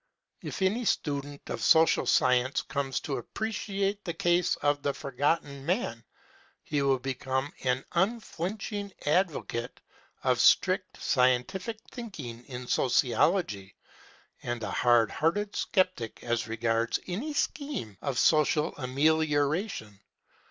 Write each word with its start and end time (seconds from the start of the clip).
If 0.41 0.63
any 0.63 0.83
student 0.83 1.43
of 1.51 1.61
social 1.61 2.07
science 2.07 2.63
comes 2.63 2.99
to 3.01 3.17
appreciate 3.17 4.03
the 4.03 4.15
case 4.15 4.55
of 4.55 4.81
the 4.81 4.95
Forgotten 4.95 5.63
Man, 5.63 6.03
he 6.63 6.81
will 6.81 6.97
become 6.97 7.53
an 7.63 7.85
unflinching 7.91 8.93
advocate 9.05 9.79
of 10.23 10.39
strict 10.41 10.97
scientific 10.99 11.77
thinking 11.91 12.43
in 12.45 12.65
sociology, 12.65 13.75
and 14.41 14.63
a 14.63 14.71
hard 14.71 15.11
hearted 15.11 15.55
skeptic 15.55 16.23
as 16.23 16.47
regards 16.47 16.97
any 17.05 17.35
scheme 17.35 17.95
of 18.01 18.17
social 18.17 18.75
amelioration. 18.77 19.99